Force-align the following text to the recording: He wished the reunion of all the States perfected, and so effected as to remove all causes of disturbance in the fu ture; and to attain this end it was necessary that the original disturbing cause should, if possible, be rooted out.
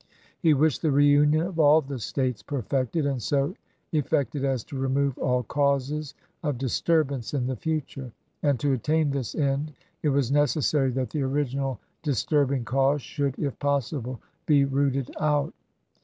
He 0.39 0.55
wished 0.55 0.81
the 0.81 0.89
reunion 0.89 1.43
of 1.45 1.59
all 1.59 1.79
the 1.79 1.99
States 1.99 2.41
perfected, 2.41 3.05
and 3.05 3.21
so 3.21 3.53
effected 3.91 4.43
as 4.43 4.63
to 4.63 4.79
remove 4.79 5.15
all 5.19 5.43
causes 5.43 6.15
of 6.41 6.57
disturbance 6.57 7.35
in 7.35 7.45
the 7.45 7.55
fu 7.55 7.81
ture; 7.81 8.11
and 8.41 8.59
to 8.59 8.73
attain 8.73 9.11
this 9.11 9.35
end 9.35 9.73
it 10.01 10.09
was 10.09 10.31
necessary 10.31 10.89
that 10.93 11.11
the 11.11 11.21
original 11.21 11.79
disturbing 12.01 12.65
cause 12.65 13.03
should, 13.03 13.37
if 13.37 13.59
possible, 13.59 14.19
be 14.47 14.65
rooted 14.65 15.11
out. 15.19 15.53